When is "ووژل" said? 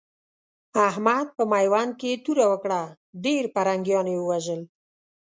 4.19-4.61